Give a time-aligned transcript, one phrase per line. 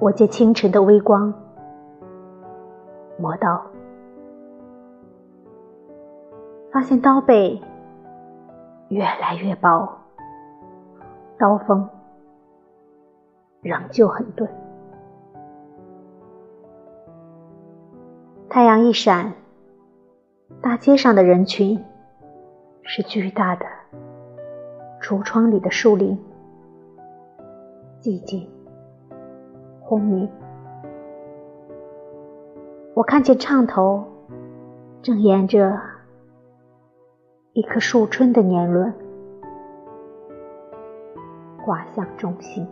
[0.00, 1.34] 我借清晨的微光，
[3.18, 3.60] 磨刀，
[6.72, 7.60] 发现刀背
[8.90, 9.88] 越来越薄，
[11.36, 11.88] 刀锋
[13.60, 14.48] 仍旧很钝。
[18.48, 19.32] 太阳一闪，
[20.62, 21.84] 大街上的人群
[22.82, 23.66] 是巨大的
[25.02, 26.16] 橱窗里的树林，
[28.00, 28.48] 寂静
[29.88, 30.28] 轰鸣。
[32.92, 34.04] 我看见唱头
[35.00, 35.80] 正沿着
[37.54, 38.92] 一棵树春的年轮
[41.64, 42.68] 滑向中心。